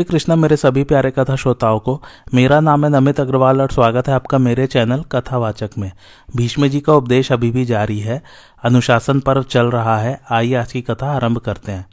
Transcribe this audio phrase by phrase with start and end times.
[0.00, 2.02] श्री कृष्णा मेरे सभी प्यारे कथा श्रोताओं को,
[2.34, 5.92] मेरा नाम है नमित अग्रवाल और स्वागत है आपका मेरे चैनल कथावाचक में।
[6.36, 8.22] भीष्म जी का उपदेश अभी भी जारी है।
[8.62, 11.89] अनुशासन पर्व चल रहा है। आइए आज की कथा आरंभ करते हैं।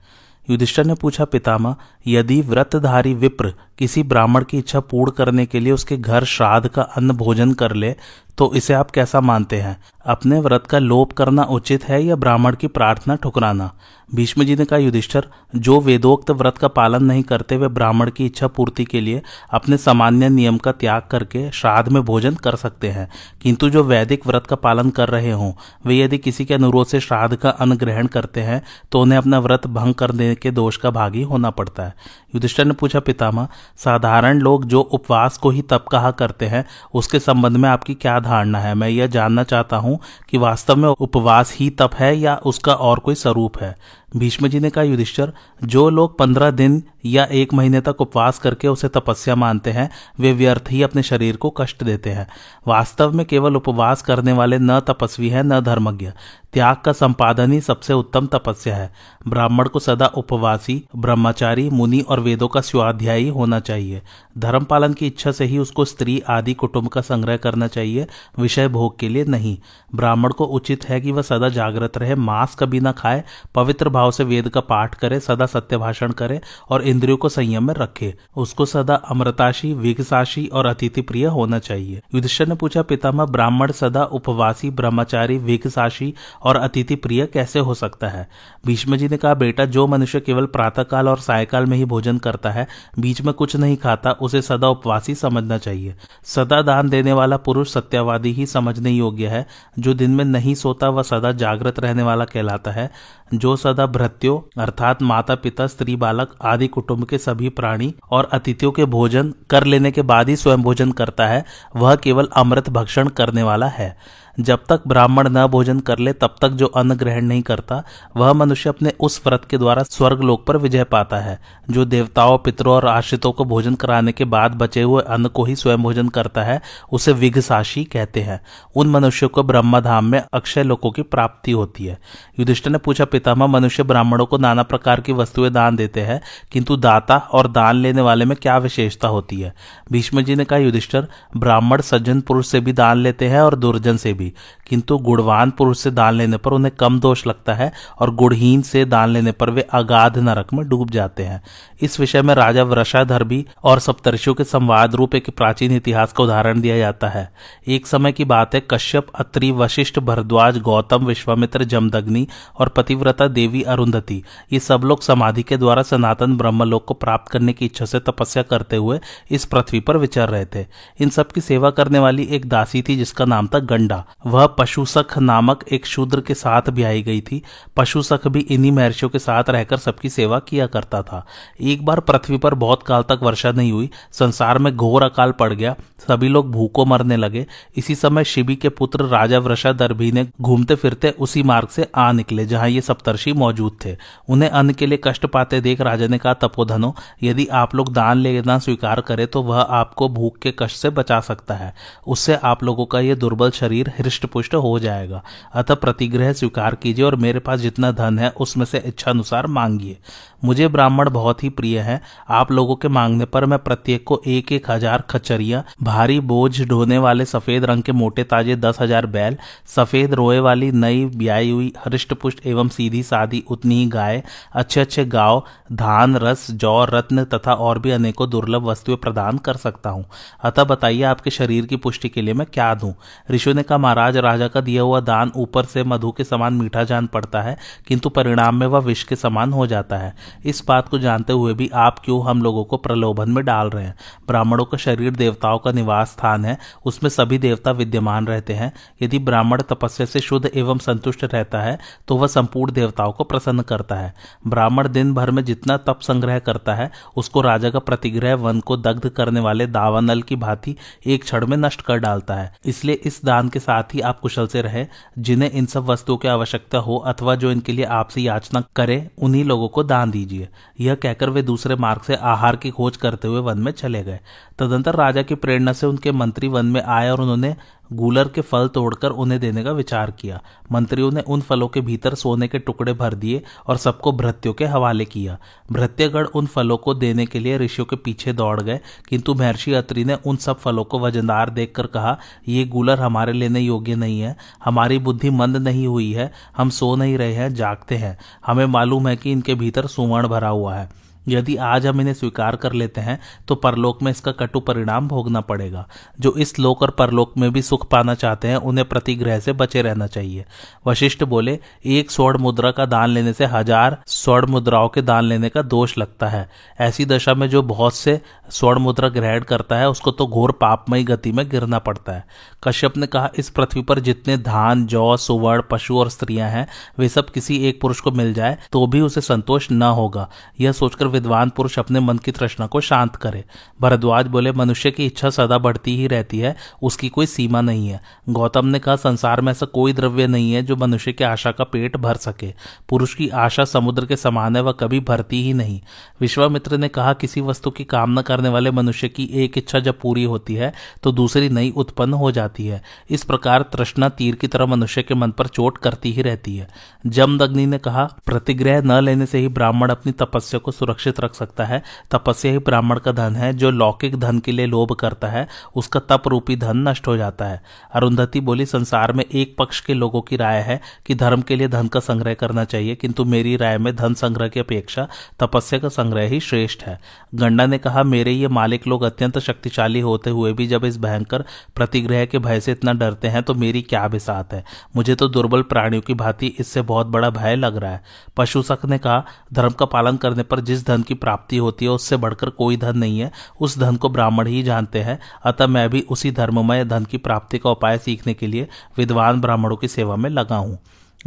[0.49, 1.75] युधिष्ठर ने पूछा, पितामह,
[2.07, 6.81] यदि व्रतधारी विप्र किसी ब्राह्मण की इच्छा पूर्ण करने के लिए उसके घर श्राद्ध का
[6.81, 7.95] अन्न भोजन कर ले
[8.37, 9.81] तो इसे आप कैसा मानते हैं?
[10.05, 13.73] अपने व्रत का लोप करना उचित है या ब्राह्मण की प्रार्थना ठुकराना?
[14.15, 18.25] भीष्म जी ने कहा, युधिष्ठर, जो वेदोक्त व्रत का पालन नहीं करते, वे ब्राह्मण की
[18.25, 19.21] इच्छा पूर्ति के लिए
[19.53, 23.09] अपने सामान्य नियम का त्याग करके श्राद्ध में भोजन कर सकते हैं।
[23.41, 25.53] किंतु जो वैदिक व्रत का पालन कर रहे हों,
[25.85, 29.39] वे यदि किसी के अनुरोध से श्राद्ध का अन्न ग्रहण करते हैं तो उन्हें अपना
[29.39, 31.95] व्रत भंग करने के दोष का भागी होना पड़ता है।
[32.35, 37.19] युधिष्ठर ने पूछा, पितामह, साधारण लोग जो उपवास को ही तप कहा करते हैं, उसके
[37.19, 38.75] संबंध में आपकी क्या धारणा है?
[38.75, 39.99] मैं यह जानना चाहता हूँ
[40.29, 43.75] कि वास्तव में उपवास ही तप है या उसका और कोई स्वरूप है।
[44.15, 48.67] भीष्म जी ने कहा, युधिष्ठर, जो लोग पंद्रह दिन या एक महीने तक उपवास करके
[48.67, 52.27] उसे तपस्या मानते हैं, वे व्यर्थ ही अपने शरीर को कष्ट देते हैं।
[52.67, 56.11] वास्तव में केवल उपवास करने वाले न तपस्वी हैं, न धर्मज्ञ।
[56.53, 58.93] त्याग का संपादन ही सबसे उत्तम तपस्या है।
[59.27, 64.01] ब्राह्मण को सदा उपवासी, ब्रह्मचारी, मुनि और वेदों का स्वाध्यायी होना चाहिए।
[64.37, 68.07] धर्म पालन की इच्छा से ही उसको स्त्री आदि कुटुंब का संग्रह करना चाहिए,
[68.39, 69.57] विषय भोग के लिए नहीं।
[69.95, 73.23] ब्राह्मण को उचित है कि वह सदा जागृत रहे, मांस कभी न खाए,
[73.55, 77.67] पवित्र भाव से वेद का पाठ करे, सदा सत्य भाषण करे और इंद्रियों को संयम
[77.67, 83.25] में रखे। उसको सदा अमृताशी विघसाशी और अतिथि प्रिय होना चाहिए। युधिष्ठर ने पूछा, पितामह,
[83.25, 86.13] ब्राह्मण सदा उपवासी, ब्रह्मचारी विघसाशी
[86.43, 88.27] और अतिथि प्रिय कैसे हो सकता है?
[88.65, 92.51] भीष्म जी ने कहा, बेटा, जो मनुष्य केवल प्रातःकाल और सायकाल में ही भोजन करता
[92.51, 92.67] है,
[92.99, 97.73] बीच में कुछ नहीं खाता, उसे सदा उपवासी समझना चाहिए। सदा दान देने वाला पुरुष
[97.73, 99.47] सत्यवादी ही समझने योग्य है।
[99.79, 102.91] जो दिन में नहीं सोता, वह सदा जागृत रहने वाला कहलाता है।
[103.33, 108.71] जो सदा भृत्यो अर्थात माता पिता स्त्री बालक आदि कुटुंब के सभी प्राणी और अतिथियों
[108.71, 111.43] के भोजन कर लेने के बाद ही स्वयं भोजन करता है,
[111.75, 113.95] वह केवल अमृत भक्षण करने वाला है।
[114.39, 117.83] जब तक ब्राह्मण न भोजन कर ले, तब तक जो अन्न ग्रहण नहीं करता,
[118.17, 121.39] वह मनुष्य अपने उस व्रत के द्वारा स्वर्ग लोक पर विजय पाता है,
[121.69, 125.55] जो देवताओं, पितरों और आश्रितों को भोजन कराने के बाद बचे हुए अन्न को ही
[125.55, 126.61] स्वयं भोजन करता है,
[126.91, 128.41] उसे विघसाशी कहते हैं।
[128.75, 131.99] उन मनुष्यों को ब्रह्मधाम में अक्षय लोकों की प्राप्ति होती है।
[132.39, 136.21] युधिष्ठ ने पूछा, पितामह, मनुष्य ब्राह्मणों को नाना प्रकार की वस्तुएँ दान देते हैं,
[136.51, 139.53] किंतु दाता और दान लेने वाले में क्या विशेषता होती है?
[139.91, 143.97] भीष्म जी ने कहा, युधिष्ठर, ब्राह्मण सज्जन पुरुष से भी दान लेते हैं और दुर्जन
[143.97, 147.71] से भी। भी किंतु गुणवान पुरुष से दान लेने पर उन्हें कम दोष लगता है
[147.99, 151.41] और गुणहीन से दान लेने पर वे अगाध नरक में डूब जाते हैं।
[151.81, 156.23] इस विषय में राजा वृषाधर भी और सप्तर्षियों के संवाद रूप एक प्राचीन इतिहास का
[156.23, 157.31] उदाहरण दिया जाता है।
[157.67, 162.27] एक समय की बात है, कश्यप, अत्रि, वशिष्ठ, भरद्वाज, गौतम, विश्वामित्र, जमदग्नि
[162.59, 164.23] और पतिव्रता देवी अरुंधति,
[164.53, 168.43] ये सब लोग समाधि के द्वारा सनातन ब्रह्मलोक को प्राप्त करने की इच्छा से तपस्या
[168.43, 168.99] करते हुए
[169.31, 170.65] इस पृथ्वी पर विचर रहे थे।
[170.99, 175.17] इन सब की सेवा करने वाली एक दासी थी जिसका नाम था गंडा। वह पशुसख
[175.17, 177.41] नामक एक शूद्र के साथ भी आई गई थी।
[177.75, 181.25] पशुसख भी इन्हीं महर्षियों के साथ रहकर सबकी सेवा किया करता था।
[181.61, 185.51] एक बार पृथ्वी पर बहुत काल तक वर्षा नहीं हुई। संसार में घोर अकाल पड़
[185.53, 190.75] गया। सभी लोग भूखों मरने लगे। इसी समय शिवी के पुत्र राजा वृषादर्भी ने घूमते
[190.75, 193.95] फिरते उसी मार्ग से आ निकले, जहाँ ये सप्तर्षि मौजूद थे।
[194.29, 196.93] उन्हें अन्न के लिए कष्ट पाते देख राजा ने कहा, तपोधनो,
[197.23, 201.19] यदि आप लोग दान लेना स्वीकार करें तो वह आपको भूख के कष्ट से बचा
[201.19, 201.73] सकता है।
[202.07, 205.23] उससे आप लोगों का यह दुर्बल शरीर हृष्ट पुष्ट हो जाएगा।
[205.53, 209.97] अतः प्रतिग्रह स्वीकार कीजिए और मेरे पास जितना धन है, उसमें से इच्छा अनुसार मांगिए।
[210.41, 214.51] मुझे ब्राह्मण बहुत ही प्रिय है। आप लोगों के मांगने पर मैं प्रत्येक को एक
[214.51, 219.37] एक हज़ार खचरिया भारी बोझ ढोने वाले सफ़ेद रंग के मोटे ताजे दस हज़ार बैल,
[219.67, 224.21] सफ़ेद रोए वाली नई ब्याई हुई हृष्ट पुष्ट एवं सीधी सादी उतनी ही गाय
[224.53, 225.43] अच्छे अच्छे गाँव,
[225.73, 230.05] धान, रस, जौ, रत्न तथा और भी अनेकों दुर्लभ वस्तुएँ प्रदान कर सकता हूँ।
[230.43, 232.93] अतः बताइए आपके शरीर की पुष्टि के लिए मैं क्या दूँ?
[233.31, 236.83] ऋषि ने कहा, महाराज, राजा का दिया हुआ दान ऊपर से मधु के समान मीठा
[236.83, 237.57] जान पड़ता है,
[237.87, 240.15] किंतु परिणाम में वह विष के समान हो जाता है।
[240.45, 243.83] इस बात को जानते हुए भी आप क्यों हम लोगों को प्रलोभन में डाल रहे
[243.83, 243.95] हैं?
[244.27, 248.71] ब्राह्मणों का शरीर देवताओं का निवास स्थान है, उसमें सभी देवता विद्यमान रहते हैं।
[249.01, 251.77] यदि ब्राह्मण तपस्या से शुद्ध एवं संतुष्ट रहता है
[252.07, 254.13] तो वह संपूर्ण देवताओं को प्रसन्न करता है।
[254.47, 258.77] ब्राह्मण दिन भर में जितना तप संग्रह करता है, उसको राजा का प्रतिग्रह वन को
[258.77, 260.75] दग्ध करने वाले दावानल की भांति
[261.05, 264.47] एक क्षण में नष्ट कर डालता है। इसलिए इस दान के साथ ही आप कुशल
[264.47, 264.85] से रहे,
[265.19, 269.43] जिन्हें इन सब वस्तुओं की आवश्यकता हो अथवा जो इनके लिए आपसे याचना करे, उन्हीं
[269.45, 270.47] लोगों को दान दीजिए।
[270.79, 274.19] यह कहकर वे दूसरे मार्ग से आहार की खोज करते हुए वन में चले गए।
[274.59, 277.55] तदंतर राजा की प्रेरणा से उनके मंत्री वन में आए और उन्होंने
[277.93, 280.41] गूलर के फल तोड़कर उन्हें देने का विचार किया।
[280.71, 284.65] मंत्रियों ने उन फलों के भीतर सोने के टुकड़े भर दिए और सबको भृत्यों के
[284.65, 285.37] हवाले किया।
[285.71, 288.79] भृत्यगढ़ उन फलों को देने के लिए ऋषियों के पीछे दौड़ गए,
[289.09, 292.17] किंतु महर्षि अत्रि ने उन सब फलों को वजनदार देखकर कहा,
[292.47, 294.35] ये गूलर हमारे लेने योग्य नहीं है।
[294.65, 299.07] हमारी बुद्धि मंद नहीं हुई है। हम सो नहीं रहे हैं, जागते हैं। हमें मालूम
[299.07, 303.01] है कि इनके भीतर सुवर्ण भरा हुआ है। यदि आज हम इन्हें स्वीकार कर लेते
[303.01, 305.87] हैं तो परलोक में इसका कटु परिणाम भोगना पड़ेगा।
[306.19, 309.81] जो इस लोक और परलोक में भी सुख पाना चाहते हैं, उन्हें प्रतिग्रह से बचे
[309.81, 310.45] रहना चाहिए।
[310.87, 315.49] वशिष्ठ बोले, एक स्वर्ण मुद्रा का दान लेने से हज़ार स्वर्ण मुद्राओं के दान लेने
[315.49, 316.47] का दोष लगता है।
[316.79, 318.19] ऐसी दशा में जो बहुत से
[318.51, 322.25] स्वर्ण मुद्रा ग्रहण करता है, उसको तो घोर पापमयी गति में गिरना पड़ता है।
[322.63, 326.67] कश्यप ने कहा, इस पृथ्वी पर जितने धान, जौ, सुवर्ण, पशु और स्त्रियाँ हैं,
[326.99, 330.71] वे सब किसी एक पुरुष को मिल जाए तो भी उसे संतोष न होगा। यह
[330.71, 333.43] सोचकर विद्वान पुरुष अपने मन की तृष्णा को शांत करे।
[333.81, 338.01] भरद्वाज बोले, मनुष्य की इच्छा सदा बढ़ती ही रहती है, उसकी कोई सीमा नहीं है।
[338.29, 341.63] गौतम ने कहा, संसार में ऐसा कोई द्रव्य नहीं है जो मनुष्य की आशा का
[341.63, 342.53] पेट भर सके।
[342.89, 345.79] पुरुष की आशा समुद्र के समान है, वह कभी भरती ही नहीं।
[346.21, 350.23] विश्वामित्र ने कहा, किसी वस्तु की कामना करने वाले मनुष्य की एक इच्छा जब पूरी
[350.23, 350.73] होती है
[351.03, 355.13] तो दूसरी नई उत्पन्न हो जाती है। इस प्रकार तृष्णा तीर की तरह मनुष्य के
[355.13, 356.67] मन पर चोट करती ही रहती है।
[357.07, 361.65] जमदग्नि ने कहा, प्रतिग्रह न लेने से ही ब्राह्मण अपनी तपस्या को सुरक्षित रख सकता
[361.65, 365.47] है। तपस्या ही ब्राह्मण का धन है, जो लौकिक धन के लिए लोभ करता है,
[365.75, 367.61] उसका तप रूपी धन नष्ट हो जाता है।
[367.93, 371.67] अरुंधति बोली, संसार में एक पक्ष के लोगों की राय है कि धर्म के लिए
[371.67, 375.07] धन का संग्रह करना चाहिए, किंतु मेरी राय में धन संग्रह की अपेक्षा
[375.39, 376.99] तपस्या का संग्रह ही श्रेष्ठ है।
[377.35, 381.45] गंडा ने कहा, मेरे ये मालिक लोग अत्यंत शक्तिशाली होते हुए भी जब इस भयंकर
[381.75, 384.63] प्रतिग्रह के भय से इतना डरते हैं तो मेरी क्या बिसात है।
[384.95, 388.03] मुझे तो दुर्बल प्राणियों की भांति इससे बहुत बड़ा भय लग रहा है।
[388.37, 389.23] पशु सख ने कहा,
[389.53, 392.97] धर्म का पालन करने पर जिस धन की प्राप्ति होती है, उससे बढ़कर कोई धन
[392.97, 397.05] नहीं है। उस धन को ब्राह्मण ही जानते हैं। अतः मैं भी उसी धर्ममय धन
[397.05, 398.67] की प्राप्ति का उपाय सीखने के लिए
[398.97, 400.77] विद्वान ब्राह्मणों की सेवा में लगा हूँ।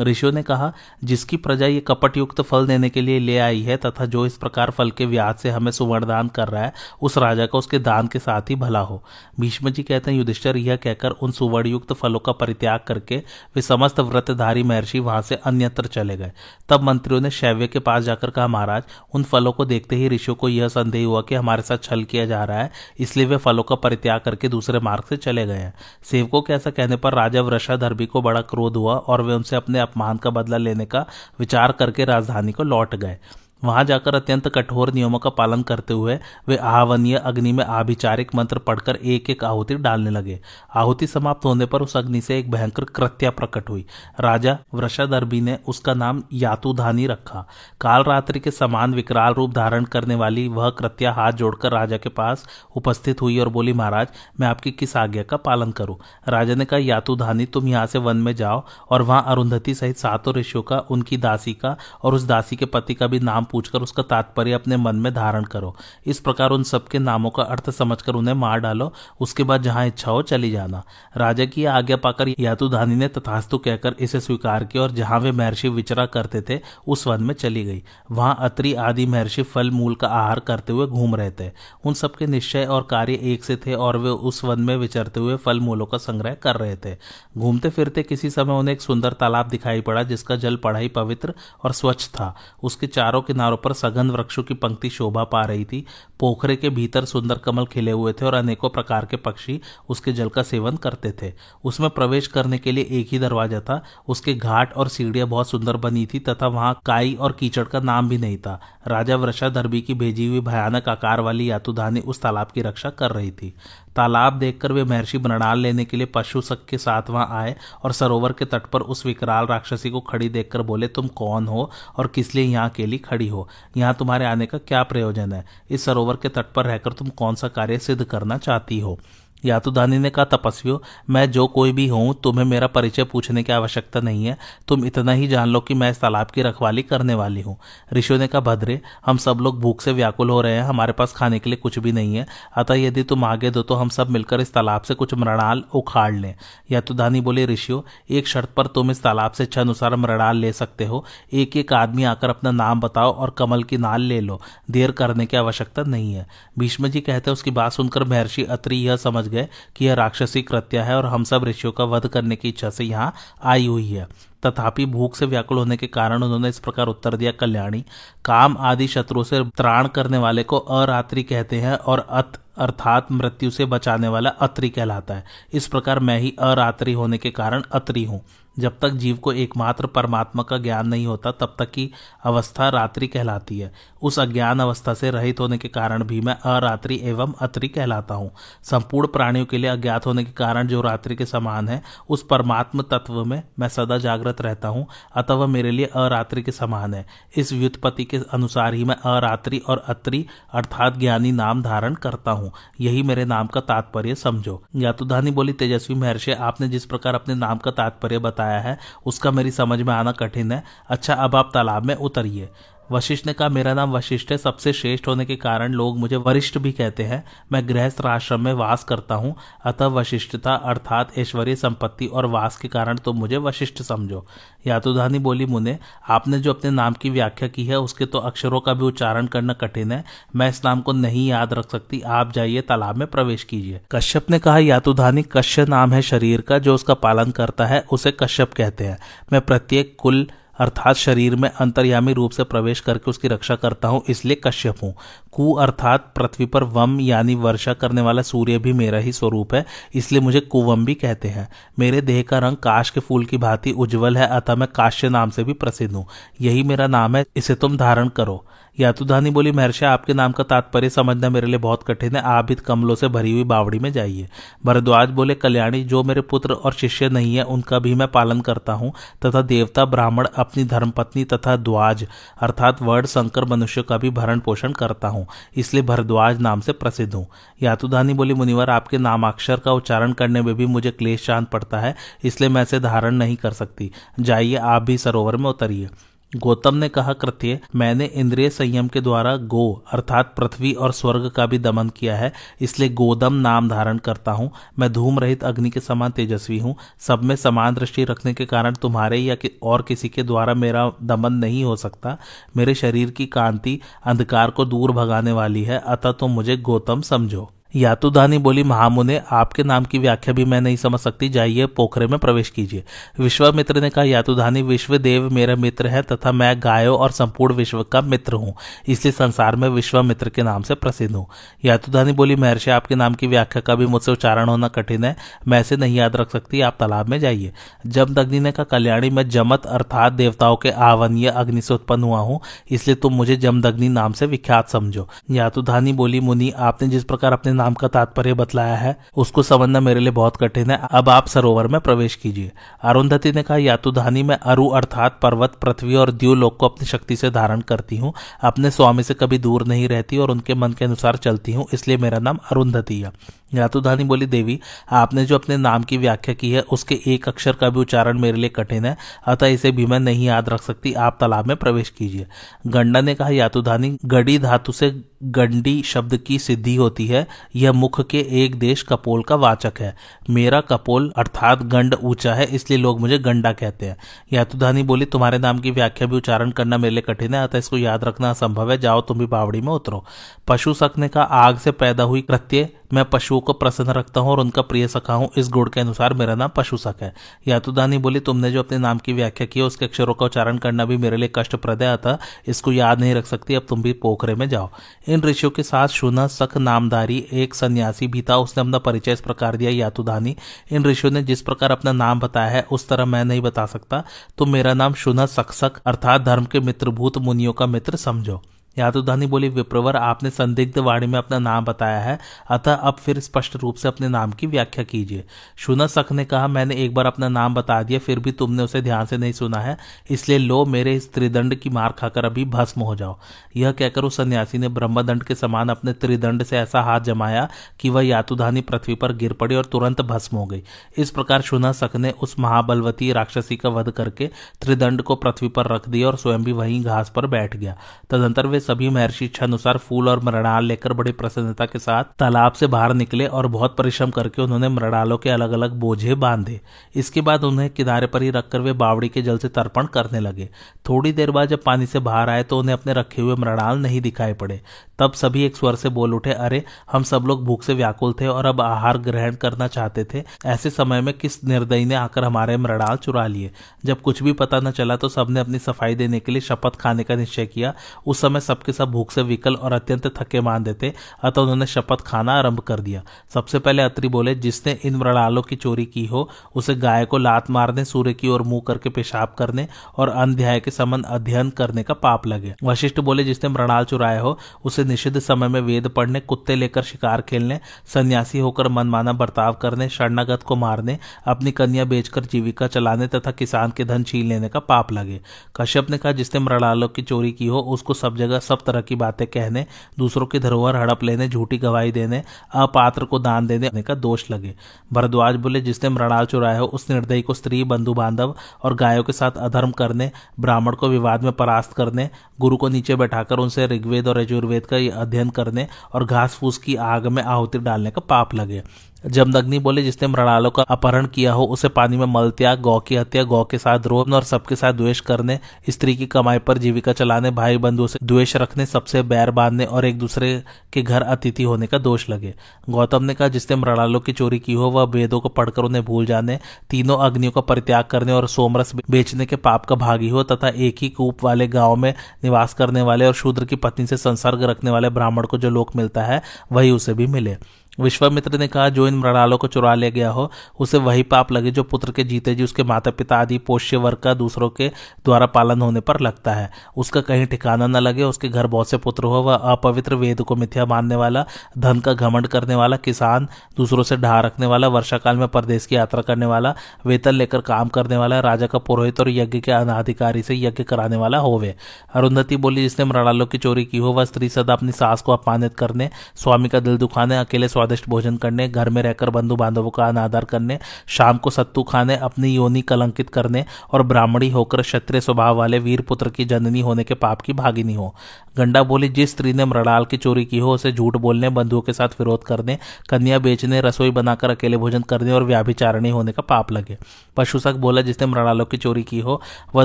[0.00, 0.72] ऋषियों ने कहा,
[1.04, 4.36] जिसकी प्रजा ये कपट युक्त फल देने के लिए ले आई है तथा जो इस
[4.36, 7.78] प्रकार फल के व्याज से हमें सुवर्ण दान कर रहा है, उस राजा का उसके
[7.78, 9.02] दान के साथ ही भला हो।
[9.40, 13.16] भीष्म जी कहते हैं, युधिष्ठर, यह कहकर उन सुवर्ण युक्त फलों का परित्याग करके
[13.56, 16.32] वे समस्त व्रतधारी महर्षि वहाँ से अन्यत्र चले गए।
[16.68, 18.82] तब मंत्रियों ने शैव्य के पास जाकर कहा, महाराज,
[19.14, 22.26] उन फलों को देखते ही ऋषियों को यह संदेह हुआ कि हमारे साथ छल किया
[22.26, 22.70] जा रहा है,
[23.00, 25.72] इसलिए वे फलों का परित्याग करके दूसरे मार्ग से चले गए हैं।
[26.10, 29.78] सेवकों के ऐसा कहने पर राजा वृषाधर्मी को बड़ा क्रोध हुआ और वे उनसे अपने
[29.90, 31.06] अपमान का बदला लेने का
[31.38, 33.18] विचार करके राजधानी को लौट गए।
[33.64, 38.58] वहाँ जाकर अत्यंत कठोर नियमों का पालन करते हुए वे आहवनीय अग्नि में आभिचारिक मंत्र
[38.58, 40.40] पढ़कर एक एक आहुति डालने लगे।
[40.74, 43.86] आहुति समाप्त होने पर उस अग्नि से एक भयंकर कृत्या प्रकट हुई।
[44.20, 47.46] राजा वृषादर्भी ने उसका नाम यातुधानी रखा।
[47.80, 52.08] काल रात्रि के समान विकराल रूप धारण करने वाली वह कृत्या हाथ जोड़कर राजा के
[52.08, 54.08] पास उपस्थित हुई और बोली, महाराज,
[54.40, 55.96] मैं आपकी किस आज्ञा का पालन करूँ?
[56.28, 60.34] राजा ने कहा, यातुधानी, तुम यहाँ से वन में जाओ और वहाँ अरुंधति सहित सातों
[60.34, 64.02] ऋषियों का, उनकी दासी का और उस दासी के पति का भी नाम पूछकर उसका
[64.02, 65.74] तात्पर्य अपने मन में धारण करो।
[66.06, 70.10] इस प्रकार उन सबके नामों का अर्थ समझकर उन्हें मार डालो। उसके बाद जहाँ इच्छा
[70.10, 70.82] हो चली जाना।
[71.16, 75.68] राजा की आज्ञा पाकर यातुधानी ने तथास्तु कहकर इसे स्वीकार किया और जहाँ वे महर्षि
[75.68, 80.08] विचरा करते थे, उस वन में चली गई। वहाँ अत्रि आदि महर्षि फल मूल का
[80.08, 81.50] आहार करते हुए घूम रहे थे।
[81.84, 85.36] उन सबके निश्चय और कार्य एक से थे और वे उस वन में विचरते हुए
[85.36, 86.96] फल मूलों का संग्रह कर रहे थे।
[87.38, 91.72] घूमते फिरते किसी समय उन्हें एक सुंदर तालाब दिखाई पड़ा, जिसका जल पढ़ाई पवित्र और
[91.72, 95.84] स्वच्छ था। उसके चारों किनारों पर सघन वृक्षों की पंक्ति शोभा पा रही थी।
[96.20, 100.28] पोखरे के भीतर सुंदर कमल खिले हुए थे और अनेकों प्रकार के पक्षी उसके जल
[100.28, 101.32] का सेवन करते थे।
[101.64, 105.76] उसमें प्रवेश करने के लिए एक ही दरवाज़ा था। उसके घाट और सीढ़ियाँ बहुत सुंदर
[105.76, 109.94] बनी थी तथा वहाँ काई और कीचड़ का नाम भी नहीं था। राजा वृषाधर्मी की
[109.94, 113.54] भेजी हुई भयानक आकार वाली यातुधानी उस तालाब की रक्षा कर रही थी।
[113.96, 117.92] तालाब देखकर वे महर्षि बनड़ाल लेने के लिए पशु सक के साथ वहाँ आए और
[117.92, 122.06] सरोवर के तट पर उस विकराल राक्षसी को खड़ी देखकर बोले, तुम कौन हो और
[122.06, 123.48] किस लिए यहाँ अकेली खड़ी हो?
[123.76, 125.44] यहाँ तुम्हारे आने का क्या प्रयोजन है?
[125.70, 128.98] इस सरोवर के तट पर रहकर तुम कौन सा कार्य सिद्ध करना चाहती हो?
[129.44, 130.78] यातुदानी ने कहा, तपस्वियों,
[131.10, 134.36] मैं जो कोई भी हूँ, तुम्हें मेरा परिचय पूछने की आवश्यकता नहीं है।
[134.68, 137.56] तुम इतना ही जान लो कि मैं इस तालाब की रखवाली करने वाली हूँ।
[137.92, 141.12] ऋषियों ने कहा, भद्रे, हम सब लोग भूख से व्याकुल हो रहे हैं। हमारे पास
[141.12, 144.10] खाने के लिए कुछ भी नहीं है। अतः यदि तुम आगे दो तो हम सब
[144.10, 146.34] मिलकर इस तालाब से कुछ मृणाल उखाड़ लें।
[146.70, 150.84] यातुदानी बोले, ऋषियों, एक शर्त पर तुम इस तालाब से इच्छा अनुसार मृणाल ले सकते
[150.84, 154.90] हो। एक एक आदमी आकर अपना नाम बताओ और कमल की नाल ले लो। देर
[154.90, 156.26] करने की आवश्यकता नहीं है।
[156.58, 160.78] भीष्म जी कहते उसकी बात सुनकर महर्षि अत्रि यह समझ गए कि यह राक्षसी कृत्य
[160.78, 164.08] है और हम सब ऋषियों का वध करने की इच्छा से यहाँ आई हुई है।
[164.46, 167.84] तथापि भूख से व्याकुल होने के कारण उन्होंने इस प्रकार उत्तर दिया, कल्याणी,
[168.24, 173.50] काम आदि शत्रु से त्राण करने वाले को अरात्रि कहते हैं और अत, अर्थात मृत्यु
[173.50, 178.04] से बचाने वाला अत्रि कहलाता है। इस प्रकार मैं ही अरात्रि होने के कारण अत्रि
[178.04, 178.24] हूँ।
[178.60, 181.90] जब तक जीव को एकमात्र परमात्मा का ज्ञान नहीं होता, तब तक की
[182.24, 187.00] अवस्था रात्रि कहलाती है। उस अज्ञान अवस्था से रहित होने के कारण भी मैं अरात्रि
[187.02, 188.30] एवं अत्रि कहलाता हूँ।
[188.62, 192.82] संपूर्ण प्राणियों के लिए अज्ञात होने के कारण जो रात्रि के समान है, उस परमात्म
[192.82, 194.86] तत्व में मैं सदा जागृत रहता हूँ,
[195.16, 199.58] अतः वह मेरे लिए अरात्रि के समान है। इस व्युत्पत्ति के अनुसार ही मैं अरात्रि
[199.58, 205.30] और अत्रि अर्थात ज्ञानी नाम धारण करता हूँ। यही मेरे नाम का तात्पर्य समझो। यातुधानी
[205.30, 209.80] बोली, तेजस्वी महर्षि, आपने जिस प्रकार अपने नाम का तात्पर्य बताया है उसका मेरी समझ
[209.82, 212.48] में आना कठिन है। अच्छा अब आप तालाब में उतरिए।
[212.90, 216.58] वशिष्ठ ने कहा, मेरा नाम वशिष्ठ है। सबसे श्रेष्ठ होने के कारण लोग मुझे वरिष्ठ
[216.58, 222.06] भी कहते हैं। मैं गृहस्थ आश्रम में वास करता हूँ। अतः वशिष्ठता अर्थात ऐश्वर्य संपत्ति
[222.06, 224.24] और वास के कारण तुम मुझे वशिष्ठ समझो।
[224.66, 225.78] यातुधानी बोली मुने,
[226.08, 229.52] आपने जो अपने नाम की व्याख्या की है, उसके तो अक्षरों का भी उच्चारण करना
[229.52, 230.04] कठिन है।
[230.36, 234.30] मैं इस नाम को नहीं याद रख सकती। आप जाइए, तालाब में प्रवेश कीजिए कश्यप
[234.30, 238.54] ने कहा, यातुधानी कश्य नाम है शरीर का, जो उसका पालन करता है, उसे कश्यप
[238.54, 238.98] कहते हैं।
[239.32, 240.26] मैं प्रत्येक कुल
[240.60, 244.94] अर्थात शरीर में अंतर्यामी रूप से प्रवेश करके उसकी रक्षा करता हूँ, इसलिए कश्यप हूँ।
[245.32, 249.64] कु अर्थात पृथ्वी पर वम यानी वर्षा करने वाला सूर्य भी मेरा ही स्वरूप है,
[249.94, 253.72] इसलिए मुझे कुवम भी कहते हैं। मेरे देह का रंग काश के फूल की भांति
[253.72, 256.06] उज्जवल है, अतः मैं काश्य नाम से भी प्रसिद्ध हूँ।
[256.40, 258.44] यही मेरा नाम है, इसे तुम धारण करो।
[258.78, 262.54] यातुधानी बोली, महर्षि, आपके नाम का तात्पर्य समझना मेरे लिए बहुत कठिन है, आप भी
[262.54, 264.28] कमलों से भरी हुई बावड़ी में जाइए।
[264.64, 268.72] भरद्वाज बोले, कल्याणी, जो मेरे पुत्र और शिष्य नहीं है, उनका भी मैं पालन करता
[268.72, 268.92] हूँ,
[269.26, 272.06] तथा देवता, ब्राह्मण, अपनी धर्मपत्नी तथा द्वाज,
[272.42, 275.19] अर्थात वर्ण, शंकर, मनुष्य का भी भरण पोषण करता हूँ।
[275.56, 277.26] इसलिए भरद्वाज नाम से प्रसिद्ध हूँ।
[277.62, 281.94] यातुधानी बोली, मुनिवर, आपके नामाक्षर का उच्चारण करने में भी मुझे क्लेश शांत पड़ता है,
[282.24, 285.88] इसलिए मैं इसे धारण नहीं कर सकती। जाइए, आप भी सरोवर में उतरिए।
[286.36, 291.46] गौतम ने कहा, कृत्य, मैंने इंद्रिय संयम के द्वारा गो, अर्थात पृथ्वी और स्वर्ग का
[291.46, 295.80] भी दमन किया है, इसलिए गोदम नाम धारण करता हूँ। मैं धूम रहित अग्नि के
[295.80, 300.08] समान तेजस्वी हूँ। सब में समान दृष्टि रखने के कारण तुम्हारे या कि, और किसी
[300.08, 302.18] के द्वारा मेरा दमन नहीं हो सकता।
[302.56, 307.50] मेरे शरीर की कांति अंधकार को दूर भगाने वाली है, अतः तुम मुझे गौतम समझो।
[307.76, 312.18] यातुदानी बोली, महामुने, आपके नाम की व्याख्या भी मैं नहीं समझ सकती। जाइए, पोखरे में
[312.18, 312.84] प्रवेश कीजिए।
[313.20, 317.82] विश्वामित्र ने कहा यातुधानी विश्व देव मेरा मित्र है तथा मैं गायों और संपूर्ण विश्व
[317.82, 318.54] का मित्र हूँ।
[318.88, 321.26] इसलिए संसार में विश्वामित्र के नाम से प्रसिद्ध हूँ।
[321.64, 325.16] यातुधानी बोली, महर्षि, आपके नाम की व्याख्या का भी मुझसे उच्चारण होना कठिन है।
[325.48, 327.52] मैं इसे नहीं याद रख सकती। आप तालाब में जाइए।
[327.86, 332.40] जमदग्नि ने कहा, कल्याणी, में जमत अर्थात देवताओं के आवनीय अग्नि से उत्पन्न हुआ हूँ।
[332.70, 337.52] इसलिए तुम मुझे जमदग्नि नाम से विख्यात समझो। यातुधानी बोली, मुनि, आपने जिस प्रकार अपने
[337.60, 341.66] नाम का तात्पर्य बतलाया है। उसको समझना मेरे लिए बहुत कठिन है। अब आप सरोवर
[341.66, 342.50] में प्रवेश कीजिए।
[342.82, 347.30] अरुंधति ने कहा, यातुधानी में अरु अर्थात पर्वत, पृथ्वी और द्यूलोक को अपनी शक्ति से
[347.30, 348.12] धारण करती हूँ।
[348.42, 351.96] अपने स्वामी से कभी दूर नहीं रहती और उनके मन के अनुसार चलती हूँ, इसलिए
[351.96, 353.12] मेरा नाम अरुंधति है।
[353.54, 357.70] यातुधानी बोली, देवी, आपने जो अपने नाम की व्याख्या की है, उसके एक अक्षर का
[357.70, 361.16] भी उच्चारण मेरे लिए कठिन है, अतः इसे भी मैं नहीं याद रख सकती। आप
[361.20, 362.26] तालाब में प्रवेश कीजिए।
[362.66, 367.26] गंडा ने कहा यातुधानी गड़ी धातु से गंडी शब्द की सिद्धि होती है।
[367.56, 369.96] यह मुख के एक देश कपोल का वाचक है।
[370.30, 373.96] मेरा कपोल अर्थात गंड ऊँचा है, इसलिए लोग मुझे गंडा कहते हैं।
[374.32, 377.78] यातुधानी बोली, तुम्हारे नाम की व्याख्या भी उच्चारण करना मेरे लिए कठिन है, अतः इसको
[377.78, 380.04] याद रखना असंभव है। जाओ, तुम भी बावड़ी में उतरो।
[380.48, 384.30] पशु सक ने कहा, आग से पैदा हुई कृत्य मैं पशुओं को प्रसन्न रखता हूँ
[384.30, 387.12] और उनका प्रिय सखा हूँ। इस गुण के अनुसार मेरा नाम पशु सख है।
[387.48, 390.96] यातुदानी बोली, तुमने जो अपने नाम की व्याख्या की उसके अक्षरों का उच्चारण करना भी
[390.96, 392.18] मेरे लिए कष्टप्रद है, अतः
[392.48, 394.70] इसको याद नहीं रख सकती। अब तुम भी पोखरे में जाओ।
[395.08, 399.20] इन ऋषियों के साथ शुना सख नामदारी एक सन्यासी भी था। उसने अपना परिचय इस
[399.20, 400.36] प्रकार दिया, यातुदानी।
[400.72, 404.04] इन ऋषियों ने जिस प्रकार अपना नाम बताया है, उस तरह मैं नहीं बता सकता।
[404.38, 408.40] तुम मेरा नाम शुना सक अर्थात धर्म के मित्रभूत मुनियों का मित्र समझो।
[408.76, 412.18] यादुधानी बोली, विप्रवर, आपने संदिग्ध वाणी में अपना नाम बताया है।
[412.50, 415.24] अतः अब फिर स्पष्ट रूप से अपने नाम की व्याख्या कीजिए
[415.56, 418.82] शुना सख ने कहा, मैंने एक बार अपना नाम बता दिया, फिर भी तुमने उसे
[418.82, 419.76] ध्यान से नहीं सुना है।
[420.10, 423.18] इसलिए लो, मेरे इस त्रिदंड की मार खाकर अभी भस्म हो जाओ
[423.56, 427.48] यह कहकर उस सन्यासी ने ब्रह्मदंड के समान अपने त्रिदंड से ऐसा हाथ जमाया
[427.80, 430.62] कि वह यातुधानी पृथ्वी पर गिर पड़ी और तुरंत भस्म हो गई।
[430.98, 435.66] इस प्रकार शुना सख ने उस महाबलवती राक्षसी का वध करके त्रिदंड को पृथ्वी पर
[435.66, 437.76] रख दिया और स्वयं भी वहीं घास पर बैठ गया।
[438.10, 442.04] तदंतर वे बोले सभी महर्षि इच्छा अनुसार फूल और मृणाल लेकर बड़ी प्रसन्नता के साथ
[442.18, 446.60] तालाब से बाहर निकले और बहुत परिश्रम करके उन्होंने मृणालों के अलग अलग बोझे बांधे।
[446.94, 450.48] इसके बाद उन्हें किनारे पर ही रखकर वे बावड़ी के जल से तर्पण करने लगे।
[450.88, 454.00] थोड़ी देर बाद जब पानी से बाहर आए तो उन्हें अपने रखे हुए मृणाल नहीं
[454.00, 454.60] दिखाई पड़े।
[454.98, 458.26] तब सभी एक स्वर से बोल उठे, अरे, हम सब लोग भूख से व्याकुल थे
[458.26, 462.56] और अब आहार ग्रहण करना चाहते थे। ऐसे समय में किस निर्दयी ने आकर हमारे
[462.56, 463.50] मृणाल चुरा लिए?
[463.84, 467.04] जब कुछ भी पता न चला तो सबने अपनी सफ़ाई देने के लिए शपथ खाने
[467.04, 467.74] का निश्चय किया।
[468.06, 470.92] उस समय सबके सब भूख से विकल और अत्यंत थके मान देते,
[471.22, 473.02] अतः उन्होंने शपथ खाना आरंभ कर दिया।
[473.34, 477.50] सबसे पहले अत्रि बोले, जिसने इन मृणालों की चोरी की हो, उसे गाय को लात
[477.50, 481.94] मारने, सूर्य की ओर मुँह करके पेशाब करने और अध्याय के संबंध अध्ययन करने का
[481.94, 486.56] पाप लगे। वशिष्ठ बोले, जिसने मृणाल चुराया हो, उसे निषिद्ध समय में वेद पढ़ने, कुत्ते
[486.56, 487.60] लेकर शिकार खेलने,
[487.94, 493.72] सन्यासी होकर मनमाना बर्ताव करने, शरणागत को मारने, अपनी कन्या बेचकर जीविका चलाने तथा किसान
[493.76, 495.20] के धन छीन लेने का पाप लगे।
[495.56, 498.94] कश्यप ने कहा, जिसने मृणालों की चोरी की हो, उसको सब जगह सब तरह की
[498.94, 499.66] बातें कहने,
[499.98, 502.22] दूसरों की धरोहर, हड़प लेने, झूठी गवाही देने,
[502.54, 504.54] अपात्र को दान देने का दोष लगे।
[504.92, 509.12] भरद्वाज बोले, जिसने मृणाल चुराया हो, उस निर्दयी को स्त्री बंधु बांधव और गायों के
[509.12, 514.08] साथ अधर्म करने, ब्राह्मण को विवाद में परास्त करने, गुरु को नीचे बैठाकर उनसे ऋग्वेद
[514.08, 518.34] और यजुर्वेद का अध्ययन करने और घास फूस की आग में आहुति डालने का पाप
[518.34, 518.62] लगे।
[519.06, 522.96] जमदग्नि बोले, जिसने मृणालों का अपहरण किया हो, उसे पानी में मल त्याग, गौ की
[522.96, 525.38] हत्या, गौ के साथ द्रोह और सबके साथ द्वेष करने,
[525.70, 529.84] स्त्री की कमाई पर जीविका चलाने भाई बंधुओं से द्वेष रखने, सबसे बैर बांधने और
[529.84, 532.34] एक दूसरे के घर अतिथि होने का दोष लगे।
[532.70, 536.06] गौतम ने कहा, जिसने मृणालों की चोरी की हो, वह वेदों को पढ़कर उन्हें भूल
[536.06, 536.38] जाने,
[536.70, 540.76] तीनों अग्नियों का परित्याग करने और सोमरस बेचने के पाप का भागी हो, तथा एक
[540.80, 544.70] ही कूप वाले गाँव में निवास करने वाले और शूद्र की पत्नी से संसर्ग रखने
[544.70, 547.36] वाले ब्राह्मण को जो लोक मिलता है, वही उसे भी मिले।
[547.80, 551.50] विश्वामित्र ने कहा, जो इन मृणालों को चुरा ले गया हो, उसे वही पाप लगे
[551.50, 554.68] जो पुत्र के जीते जी, उसके माता पिता आदि पोष्य वर्ग का, दूसरों के
[555.04, 558.76] द्वारा पालन होने पर लगता है। उसका कहीं ठिकाना न लगे, उसके घर बहुत से
[558.76, 561.24] पुत्र हो, वह अपवित्र वेद को मिथ्या मानने वाला,
[561.58, 565.66] धन का घमंड करने वाला, किसान, दूसरों से ढा रखने वाला वर्षा काल में परदेश
[565.66, 566.54] की यात्रा करने वाला,
[566.86, 570.96] वेतन लेकर काम करने वाला, राजा का पुरोहित और यज्ञ के अनाधिकारी से यज्ञ कराने
[570.96, 571.56] वाला होवे।
[571.94, 575.54] अरुंधति बोली, जिसने मृणालों की चोरी की हो, वह स्त्री सदा अपनी सास को अपमानित
[575.54, 579.84] करने, स्वामी का दिल दुखाने, अकेले स्वादिष्ट भोजन करने, घर में रहकर बंधु बांधवों का
[579.84, 585.36] अनादर करने, शाम को सत्तू खाने, अपनी योनि कलंकित करने और ब्राह्मणी होकर क्षत्रिय स्वभाव
[585.36, 587.94] वाले वीर पुत्र की जननी होने के पाप की भागिनी हो।
[588.36, 591.72] गंडा बोली, जिस स्त्री ने मृणाल की चोरी की हो, उसे झूठ बोलने, बंधुओं के
[591.72, 596.52] साथ विरोध करने, कन्या बेचने, रसोई बनाकर अकेले भोजन करने और व्याभिचारणी होने का पाप
[596.52, 596.78] लगे।
[597.16, 599.22] पशुसक बोला, जिसने मृणालों की चोरी की हो,
[599.54, 599.64] वह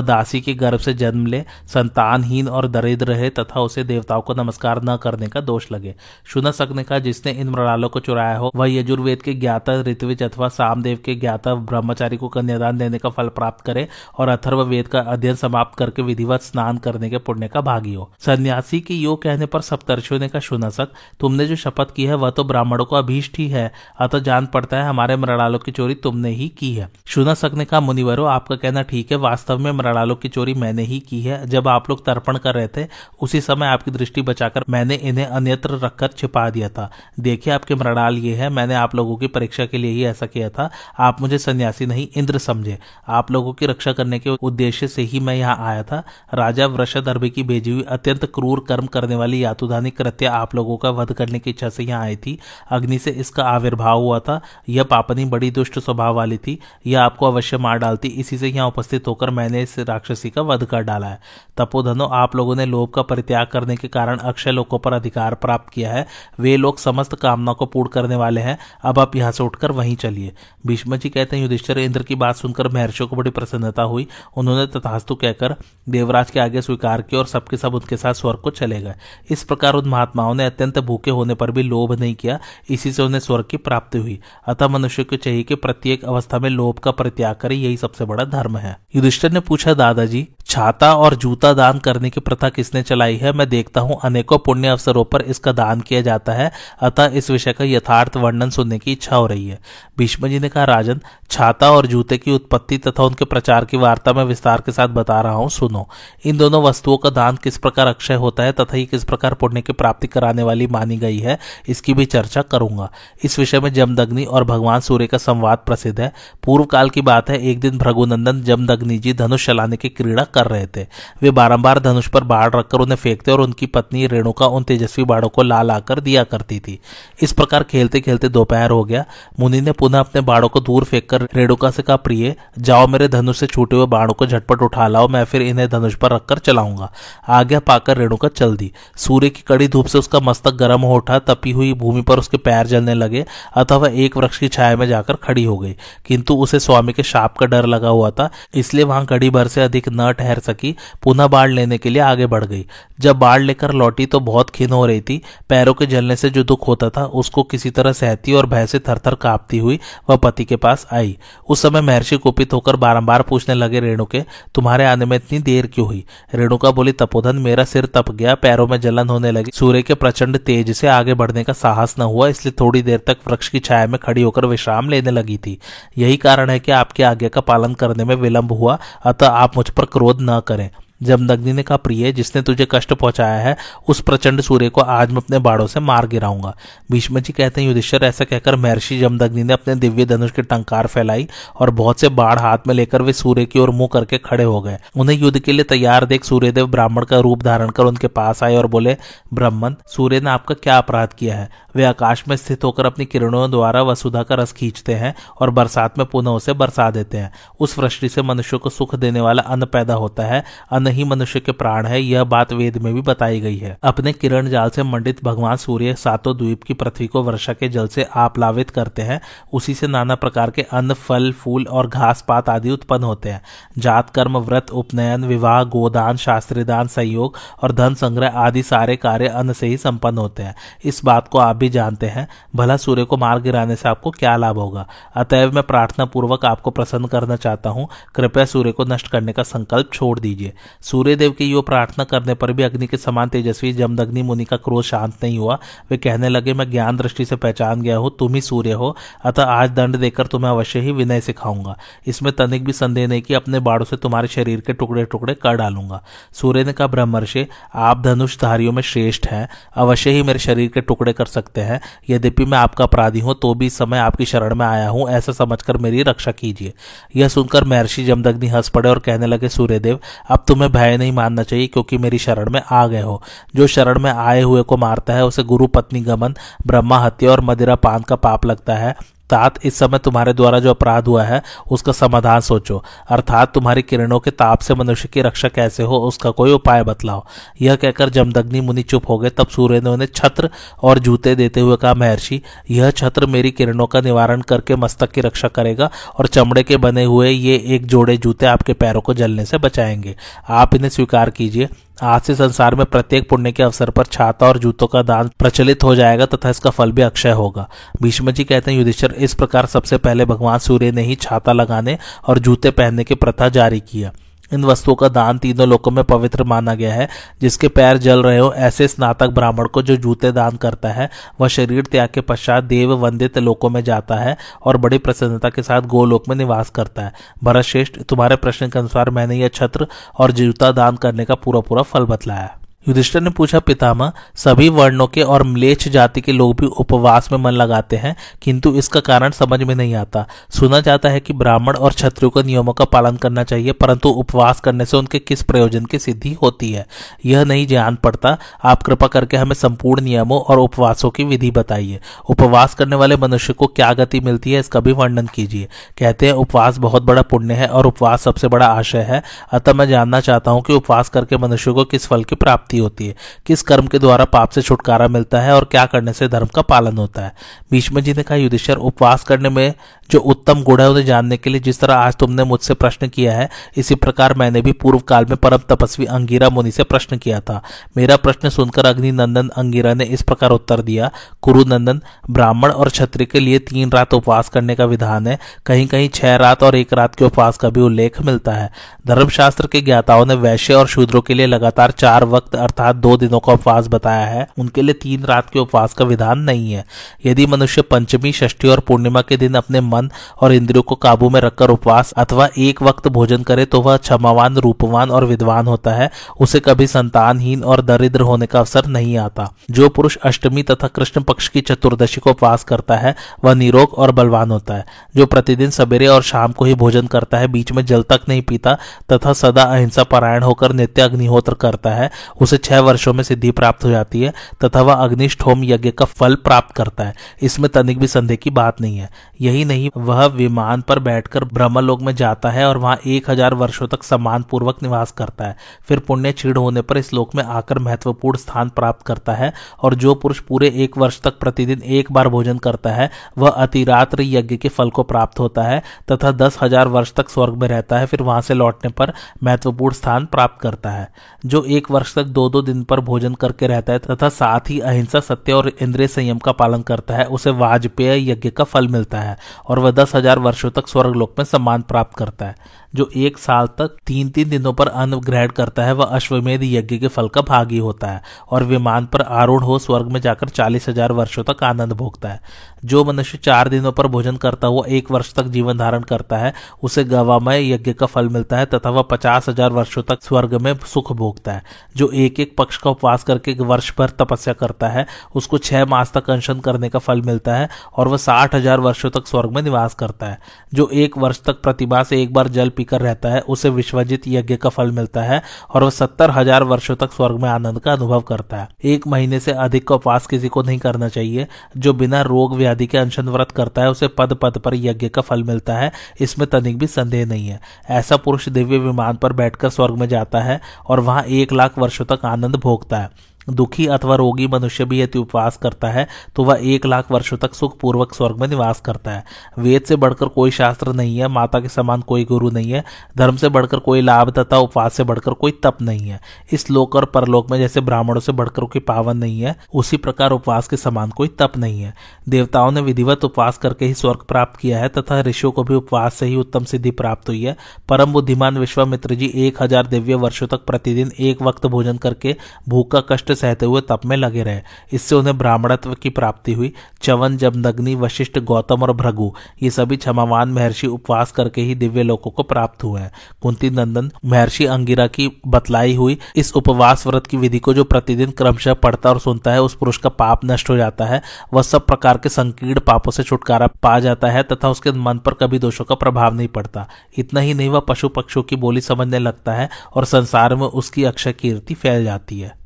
[0.00, 4.80] दासी के गर्भ से जन्म ले, संतानहीन और दरिद्र रहे, तथा उसे देवताओं को नमस्कार
[4.84, 8.72] न करने का दोष लगे। शुनसक ने कहा, जिसने इन मृणालों को चुराया हो, वह
[8.72, 13.64] यजुर्वेद के ज्ञाता, ऋतविज अथवा सामदेव के ज्ञाता, ब्रह्मचारी को कन्यादान देने का फल प्राप्त
[13.64, 17.94] करे और अथर्व वेद का अध्ययन समाप्त करके विधिवत स्नान करने के पुण्य का भागी
[17.94, 20.88] हो। सन्यासी के योग कहने पर सप्तर्षियों ने कहा शुनसक
[21.20, 24.76] तुमने जो शपथ की है, वह तो ब्राह्मणों को अभीष्ट ही है। अतः जान पड़ता
[24.76, 28.82] है, हमारे मृणालों की चोरी तुमने ही की है शुनसक ने कहा, मुनिवरो, आपका कहना
[28.82, 32.36] ठीक है। वास्तव में मृणालों की चोरी मैंने ही की है। जब आप लोग तर्पण
[32.36, 32.86] कर रहे थे,
[33.22, 36.90] उसी समय आपकी दृष्टि बचाकर मैंने इन्हें अन्यत्र रखकर छिपा दिया था।
[37.20, 40.50] देखिए, आपके मृणाल ये है। मैंने आप लोगों की परीक्षा के लिए ही ऐसा किया
[40.50, 45.02] था। आप मुझे सन्यासी नहीं, इंद्र समझे। आप लोगों की रक्षा करने के उद्देश्य से
[45.02, 46.02] ही मैं यहाँ आया था।
[46.34, 50.90] राजा वृषधर्भ की भेजी हुई अत्यंत क्रूर कर्म करने वाली यातुधानी कृत्य आप लोगों का
[50.90, 52.38] वध करने की इच्छा से यहाँ आई थी।
[52.70, 57.26] अग्नि से इसका आविर्भाव हुआ था। यह पापनी बड़ी दुष्ट स्वभाव वाली थी। यह आपको
[57.26, 61.06] अवश्य मार डालती। इसी से यहाँ उपस्थित होकर मैंने इस राक्षसी का वध कर डाला
[61.06, 61.20] है।
[61.56, 65.72] तपोधनो आप लोगों ने लोभ का परित्याग करने के कारण अक्षय लोगों पर अधिकार प्राप्त
[65.72, 66.06] किया है।
[66.40, 69.96] वे लोग समस्त कामना को पूर्ण करने वाले हैं। अब आप यहाँ से उठकर वहीं
[69.96, 70.32] चलिए।
[70.66, 74.06] भीष्म जी कहते हैं, युधिष्ठिर, इंद्र की बात सुनकर महर्षियों को बड़ी प्रसन्नता हुई।
[74.36, 75.56] उन्होंने तथास्तु कहकर
[75.88, 78.94] देवराज के आगे स्वीकार किया और सबके सब उनके साथ स्वर्ग को चले गए।
[79.30, 82.38] इस प्रकार उन महात्माओं ने अत्यंत भूखे होने पर भी लोभ नहीं किया,
[82.70, 86.50] इसी से उन्हें स्वर्ग की प्राप्ति हुई। अतः मनुष्य को चाहिए कि प्रत्येक अवस्था में
[86.50, 91.14] लोभ का परित्याग करे, यही सबसे बड़ा धर्म है। युधिष्ठर ने पूछा, दादाजी छाता और
[91.14, 93.32] जूता दान करने की प्रथा किसने चलाई है?
[93.32, 97.52] मैं देखता हूँ, अनेकों पुण्य अवसरों पर इसका दान किया जाता है। अतः इस विषय
[97.52, 99.58] का यथार्थ वर्णन सुनने की इच्छा हो रही है।
[99.98, 104.12] भीष्म जी ने कहा, राजन, छाता और जूते की उत्पत्ति तथा उनके प्रचार की वार्ता
[104.12, 105.86] में विस्तार के साथ बता रहा हूँ, सुनो।
[106.24, 109.60] इन दोनों वस्तुओं का दान किस प्रकार अक्षय होता है तथा ये किस प्रकार पुण्य
[109.60, 112.90] की प्राप्ति कराने वाली मानी गई है, इसकी भी चर्चा करूँगा।
[113.24, 116.12] इस विषय में जमदग्नि और भगवान सूर्य का संवाद प्रसिद्ध है।
[116.44, 120.46] पूर्व काल की बात है, एक दिन भ्रघुनंदन जमदग्नि जी धनुष चलाने की क्रीड़ा कर
[120.46, 120.86] रहे थे।
[121.22, 125.28] वे बारंबार धनुष पर बाढ़ रखकर उन्हें फेंकते और उनकी पत्नी रेणुका उन तेजस्वी बाढ़ों
[125.28, 126.78] को ला लाकर दिया करती थी।
[127.22, 129.04] इस प्रकार खेलते खेलते दोपहर हो गया।
[129.40, 133.38] मुनि ने पुनः अपने बाड़ों को दूर फेंककर रेणुका से कहा, प्रिय, जाओ मेरे धनुष
[133.38, 136.92] से छूटे हुए बाणों को झटपट उठा लाओ, मैं फिर इन्हें धनुष पर रखकर चलाऊँगा।
[137.28, 141.18] आज्ञा पाकर रेणुका चल दी। सूर्य की कड़ी धूप से उसका मस्तक गर्म हो उठा,
[141.18, 143.24] तपी हुई भूमि पर उसके पैर जलने लगे,
[143.56, 145.74] अतः वह एक वृक्ष की छाया में जाकर खड़ी हो गई।
[146.06, 149.62] किंतु उसे स्वामी के शाप का डर लगा हुआ था, इसलिए वहाँ घड़ी भर से
[149.62, 152.64] अधिक न ठहर सकी, पुनः बाढ़ लेने के लिए आगे बढ़ गई।
[153.00, 156.44] जब बाढ़ लेकर लौटी तो बहुत खिन हो रही थी। पैरों के जलने से जो
[156.44, 159.78] दुख होता था, उसको किसी तरह सहती और भय से थर थर कांपती हुई
[160.10, 161.16] वह पति के पास आई।
[161.48, 164.22] उस समय महर्षि कुपित होकर बारंबार पूछने लगे रेणु के,
[164.54, 166.04] तुम्हारे आने में इतनी देर क्यों हुई?
[166.34, 170.38] रेणुका बोली, तपोधन, मेरा सिर तप गया, पैरों में जलन होने लगी। सूर्य के प्रचंड
[170.38, 173.86] तेज से आगे बढ़ने का साहस न हुआ, इसलिए थोड़ी देर तक वृक्ष की छाया
[173.86, 175.58] में खड़ी होकर विश्राम लेने लगी थी।
[175.98, 179.68] यही कारण है कि आपकी आज्ञा का पालन करने में विलंब हुआ, अतः आप मुझ
[179.70, 180.70] पर क्रोध न करें।
[181.02, 183.56] जब नग्नि ने कहा, प्रिय, जिसने तुझे कष्ट पहुँचाया है,
[183.88, 186.54] उस प्रचंड सूर्य को आज मैं अपने बाड़ों से मार गिराऊँगा।
[186.90, 190.86] भीष्म जी कहते हैं, युधिष्ठर, ऐसा कहकर महर्षि जमदग्नि ने अपने दिव्य धनुष की टंकार
[190.86, 191.28] फैलाई
[191.60, 194.60] और बहुत से बाढ़ हाथ में लेकर वे सूर्य की ओर मुँह करके खड़े हो
[194.60, 198.42] गए, उन्हें युद्ध के लिए तैयार देख सूर्यदेव ब्राह्मण का रूप धारण कर उनके पास
[198.42, 198.96] आए और बोले,
[199.34, 201.48] ब्राह्मण, सूर्य ने आपका क्या अपराध किया है?
[201.76, 205.98] वे आकाश में स्थित होकर अपनी किरणों द्वारा वसुधा का रस खींचते हैं और बरसात
[205.98, 209.66] में पुनः उसे बरसा देते हैं। उस वृष्टि से मनुष्य को सुख देने वाला अन्न
[209.66, 213.40] पैदा होता है। अन्न ही मनुष्य के प्राण है, यह बात वेद में भी बताई
[213.40, 217.52] गई है। अपने किरण जाल से मंडित भगवान सूर्य सातों द्वीप की पृथ्वी को वर्षा
[217.52, 219.20] के जल से आप्लावित करते हैं,
[219.52, 223.42] उसी से नाना प्रकार के अन्न, फल, फूल और घास पात आदि उत्पन्न होते हैं।
[223.78, 229.52] जात, कर्म, व्रत, उपनयन, विवाह, गोदान, शास्त्रीदान, संयोग और धन संग्रह आदि सारे कार्य अन्न
[229.52, 233.16] से ही संपन्न होते हैं। इस बात को आप भी जानते हैं। भला सूर्य को
[233.16, 234.88] मार गिराने से आपको क्या लाभ होगा?
[235.14, 239.42] अतएव मैं प्रार्थना पूर्वक आपको प्रसन्न करना चाहता हूँ। कृपया सूर्य को नष्ट करने का
[239.42, 244.22] संकल्प छोड़ दीजिए। सूर्यदेव की यो प्रार्थना करने पर भी अग्नि के समान तेजस्वी जमदग्नि
[244.22, 245.58] मुनि का क्रोध शांत नहीं हुआ।
[245.90, 249.44] वे कहने लगे, मैं ज्ञान दृष्टि से पहचान गया हूँ, तुम ही सूर्य हो, अतः
[249.44, 253.60] आज दंड देकर तुम्हें अवश्य ही विनय सिखाऊँगा। इसमें तनिक भी संदेह नहीं कि अपने
[253.60, 258.72] बाड़ों से तुम्हारे शरीर के टुकड़े टुकड़े कर डालूँगा। सूर्य ने कहा, ब्रह्मर्षि, आप धनुषधारियों
[258.72, 262.84] में श्रेष्ठ हैं, अवश्य ही मेरे शरीर के टुकड़े कर सकते हैं। यद्यपि मैं आपका
[262.84, 266.72] अपराधी हूँ तो भी समय आपकी शरण में आया हूँ, ऐसा समझकर मेरी रक्षा कीजिए।
[267.16, 269.98] यह सुनकर महर्षि जमदग्नि हंस पड़े और कहने लगे, सूर्यदेव,
[270.30, 273.22] अब तुम्हें भय नहीं मानना चाहिए क्योंकि मेरी शरण में आ गए हो।
[273.56, 276.34] जो शरण में आए हुए को मारता है, उसे गुरु पत्नी गमन,
[276.66, 280.70] ब्रह्मा हत्या और मदिरा पान का पाप लगता है। तात इस समय तुम्हारे द्वारा जो
[280.70, 285.48] अपराध हुआ है, उसका समाधान सोचो। अर्थात तुम्हारी किरणों के ताप से मनुष्य की रक्षा
[285.48, 287.24] कैसे हो, उसका कोई उपाय बतलाओ।
[287.62, 290.50] यह कहकर जमदग्नि मुनि चुप हो गए। तब सूर्य ने उन्हें छत्र
[290.82, 295.20] और जूते देते हुए कहा, महर्षि, यह छत्र मेरी किरणों का निवारण करके मस्तक की
[295.20, 299.44] रक्षा करेगा और चमड़े के बने हुए ये एक जोड़े जूते आपके पैरों को जलने
[299.44, 300.16] से बचाएँगे।
[300.48, 301.68] आप इन्हें स्वीकार कीजिए।
[302.02, 305.84] आज से संसार में प्रत्येक पुण्य के अवसर पर छाता और जूतों का दान प्रचलित
[305.84, 307.68] हो जाएगा, तथा इसका फल भी अक्षय होगा।
[308.02, 311.98] भीष्म जी कहते हैं, युधिष्ठर, इस प्रकार सबसे पहले भगवान सूर्य ने ही छाता लगाने
[312.28, 314.12] और जूते पहनने की प्रथा जारी किया
[314.52, 317.08] इन वस्तुओं का दान तीनों लोकों में पवित्र माना गया है,
[317.40, 321.48] जिसके पैर जल रहे हो, ऐसे स्नातक ब्राह्मण को जो जूते दान करता है, वह
[321.48, 325.82] शरीर त्याग के पश्चात देव वंदित लोकों में जाता है और बड़ी प्रसन्नता के साथ
[325.82, 327.12] गोलोक में निवास करता है।
[327.44, 329.86] भरत श्रेष्ठ तुम्हारे प्रश्न के अनुसार मैंने यह छत्र
[330.18, 335.06] और जूता दान करने का पूरा पूरा फल बतलाया। युधिष्ठिर ने पूछा, पितामह, सभी वर्णों
[335.06, 339.30] के और म्लेच्छ जाति के लोग भी उपवास में मन लगाते हैं, किंतु इसका कारण
[339.30, 343.16] समझ में नहीं आता। सुना जाता है कि ब्राह्मण और क्षत्रियो के नियमों का पालन
[343.16, 346.86] करना चाहिए, परंतु उपवास करने से उनके किस प्रयोजन की सिद्धि होती है?
[347.26, 352.00] यह नहीं जान पड़ता। आप कृपा करके हमें संपूर्ण नियमों और उपवासों की विधि बताइए।
[352.28, 355.68] उपवास करने वाले मनुष्य को क्या गति मिलती है, इसका भी वर्णन कीजिए।
[355.98, 359.22] कहते हैं, उपवास बहुत बड़ा पुण्य है और उपवास सबसे बड़ा आशय है।
[359.52, 362.78] अतः मैं जानना चाहता हूँ कि उपवास करके मनुष्य को किस फल की प्राप्ति प्राप्ति
[362.78, 363.14] होती है।
[363.46, 366.62] किस कर्म के द्वारा पाप से छुटकारा मिलता है और क्या करने से धर्म का
[366.62, 367.32] पालन होता है?
[367.70, 369.74] भीष्म जी ने कहा, युधिष्ठर, उपवास करने में
[370.10, 373.36] जो उत्तम गुण है उन्हें जानने के लिए जिस तरह आज तुमने मुझसे प्रश्न किया
[373.36, 377.40] है, इसी प्रकार मैंने भी पूर्व काल में परम तपस्वी अंगीरा मुनि से प्रश्न किया
[377.40, 377.62] था।
[377.96, 381.10] मेरा प्रश्न सुनकर अग्नि नंदन अंगीरा ने इस प्रकार उत्तर दिया
[381.42, 385.86] कुरु नंदन ब्राह्मण और क्षत्रिय के लिए तीन रात उपवास करने का विधान है। कहीं
[385.86, 388.70] कहीं छह रात और एक रात के उपवास का भी उल्लेख मिलता है।
[389.06, 393.40] धर्मशास्त्र के ज्ञाताओं ने वैश्य और शूद्रों के लिए लगातार चार वक्त अर्थात दो दिनों
[393.40, 396.84] का उपवास बताया है, उनके लिए तीन रात के उपवास का विधान नहीं है।
[397.26, 401.40] यदि मनुष्य पंचमी, षष्ठी और पूर्णिमा के दिन अपने मन और इंद्रियों को काबू में
[401.40, 406.10] रखकर उपवास अथवा एक वक्त भोजन करे तो वह क्षमावान, रूपवान और विद्वान होता है।
[406.40, 411.20] उसे कभी संतानहीन और दरिद्र होने का अवसर नहीं आता। जो पुरुष अष्टमी तथा कृष्ण
[411.20, 414.84] पक्ष की चतुर्दशी को उपवास करता है, वह निरोग और बलवान होता है।
[415.16, 418.42] जो प्रतिदिन सवेरे और शाम को ही भोजन करता है, बीच में जल तक नहीं
[418.42, 418.76] पीता
[419.12, 423.84] तथा सदा अहिंसा परायण होकर नित्य अग्निहोत्र करता है, उसे छह वर्षों में सिद्धि प्राप्त
[423.84, 424.32] हो जाती है,
[424.64, 428.80] तथा वह अग्निष्ठोम यज्ञ का फल प्राप्त करता है। इसमें तनिक भी संदेह की बात
[428.80, 433.30] नहीं है। यही नहीं, वह विमान पर बैठकर ब्रह्मलोक में जाता है और वहाँ एक
[433.30, 435.56] हज़ार वर्षों तक सम्मान पूर्वक निवास करता है।
[435.88, 439.94] फिर पुण्य छीड़ होने पर इस लोक में आकर महत्वपूर्ण स्थान प्राप्त करता है, और
[439.94, 444.56] जो पुरुष पूरे एक वर्ष तक प्रतिदिन एक बार भोजन करता है, वह अतिरात्र यज्ञ
[444.56, 448.06] के फल को प्राप्त होता है, तथा दस हज़ार वर्ष तक स्वर्ग में रहता है,
[448.06, 451.08] फिर वहाँ से लौटने पर महत्वपूर्ण स्थान प्राप्त करता है।
[451.46, 454.78] जो एक वर्ष तक दो दो दिन पर भोजन करके रहता है तथा साथ ही
[454.82, 459.20] अहिंसा, सत्य और इंद्रिय संयम का पालन करता है, उसे वाजपेय यज्ञ का फल मिलता
[459.20, 462.54] है और वह दस हज़ार वर्षो तक स्वर्ग लोक में सम्मान प्राप्त करता है।
[462.96, 466.98] जो एक साल तक तीन तीन दिनों पर अन्न ग्रहण करता है, वह अश्वमेध यज्ञ
[466.98, 470.88] के फल का भागी होता है और विमान पर आरूढ़ हो स्वर्ग में जाकर चालीस
[470.88, 472.40] हज़ार वर्षो तक आनंद भोगता है।
[472.84, 476.52] जो मनुष्य चार दिनों पर भोजन करता हुआ एक वर्ष तक जीवन धारण करता है,
[476.82, 480.74] उसे गवामय यज्ञ का फल मिलता है तथा वह पचास हज़ार वर्षो तक स्वर्ग में
[480.86, 481.62] सुख भोगता है।
[481.96, 486.12] जो एक एक पक्ष का उपवास करके वर्ष भर तपस्या करता है, उसको छह मास
[486.12, 489.62] तक अनशन करने का फल मिलता है और वह साठ हज़ार वर्षो तक स्वर्ग में
[489.62, 490.38] निवास करता है।
[490.72, 494.56] जो एक वर्ष तक प्रतिभा से एक बार जल पीकर रहता है, उसे विश्वजित यज्ञ
[494.56, 498.20] का फल मिलता है और वह सत्तर हज़ार वर्षो तक स्वर्ग में आनंद का अनुभव
[498.20, 501.46] करता है। एक महीने से अधिक का उपवास किसी को नहीं करना चाहिए।
[501.76, 505.22] जो बिना रोग व्याधि के अनशन व्रत करता है, उसे पद पद पर यज्ञ का
[505.22, 509.70] फल मिलता है। इसमें तनिक भी संदेह नहीं है। ऐसा पुरुष दिव्य विमान पर बैठकर
[509.70, 513.10] स्वर्ग में जाता है और वहाँ एक लाख वर्षों तक आनंद भोगता है।
[513.48, 516.06] दुखी अथवा रोगी मनुष्य भी यदि उपवास करता है
[516.36, 519.24] तो वह एक लाख वर्षों तक सुख पूर्वक स्वर्ग में निवास करता है।
[519.58, 522.84] वेद से बढ़कर कोई शास्त्र नहीं है, माता के समान कोई गुरु नहीं है,
[523.16, 526.20] धर्म से बढ़कर कोई लाभ तथा उपवास से बढ़कर कोई तप नहीं है।
[526.52, 530.30] इस लोक और परलोक में जैसे ब्राह्मणों से बढ़कर कोई पावन नहीं है, उसी प्रकार
[530.32, 531.94] उपवास के समान कोई तप नहीं है।
[532.28, 536.14] देवताओं ने विधिवत उपवास करके ही स्वर्ग प्राप्त किया है, तथा ऋषियों को भी उपवास
[536.14, 537.56] से ही उत्तम सिद्धि प्राप्त हुई है।
[537.88, 542.36] परम बुद्धिमान विश्वामित्र जी एक हज़ार दिव्य वर्षों तक प्रतिदिन एक वक्त भोजन करके,
[542.68, 544.60] भूख का कष्ट सहते हुए तप में लगे रहे।
[544.92, 546.72] इससे उन्हें ब्राह्मणत्व की प्राप्ति हुई।
[547.02, 552.02] चवन जब जमदग्नि, वशिष्ठ, गौतम और भृगु, ये सभी क्षमावान महर्षि उपवास करके ही दिव्य
[552.02, 557.26] लोकों को प्राप्त हुए हैं। कुंती नंदन, महर्षि अंगिरा की बतलाई हुई इस उपवास व्रत
[557.26, 560.70] की विधि को जो प्रतिदिन क्रमशः पढ़ता और सुनता है, उस पुरुष का पाप नष्ट
[560.70, 561.22] हो जाता है।
[561.54, 565.32] वह सब प्रकार के संकीर्ण पापों से छुटकारा पा जाता है तथा उसके मन पर
[565.32, 569.18] कभी दोषों का प्रभाव नहीं पड़ता। इतना ही नहीं, वह पशु पक्षियों की बोली समझने
[569.18, 572.65] लगता है और संसार में उसकी अक्षय कीर्ति फैल जाती है।